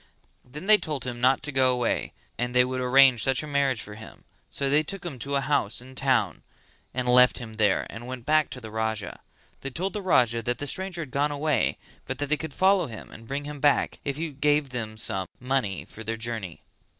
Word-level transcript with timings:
Then 0.43 0.65
they 0.65 0.79
told 0.79 1.03
him 1.05 1.21
not 1.21 1.43
go 1.53 1.71
away 1.71 2.13
and 2.35 2.55
they 2.55 2.65
would 2.65 2.81
arrange 2.81 3.21
such 3.21 3.43
a 3.43 3.45
marriage 3.45 3.83
for 3.83 3.93
him, 3.93 4.23
so 4.49 4.67
they 4.67 4.81
took 4.81 5.05
him 5.05 5.19
to 5.19 5.35
a 5.35 5.41
house 5.41 5.79
in 5.79 5.89
the 5.89 5.93
town 5.93 6.41
and 6.91 7.07
left 7.07 7.37
him 7.37 7.57
there 7.57 7.85
and 7.87 8.07
went 8.07 8.25
back 8.25 8.49
to 8.49 8.59
the 8.59 8.71
Raja. 8.71 9.19
They 9.59 9.69
told 9.69 9.93
the 9.93 10.01
Raja 10.01 10.41
that 10.41 10.57
the 10.57 10.65
stranger 10.65 11.03
had 11.03 11.11
gone 11.11 11.29
away 11.29 11.77
but 12.07 12.17
that 12.17 12.29
they 12.29 12.37
could 12.37 12.51
follow 12.55 12.87
him 12.87 13.11
and 13.11 13.27
bring 13.27 13.45
him 13.45 13.59
back 13.59 13.99
if 14.03 14.17
he 14.17 14.31
gave 14.31 14.69
them 14.71 14.97
some 14.97 15.27
money 15.39 15.85
for 15.87 16.03
their 16.03 16.17
journey. 16.17 16.63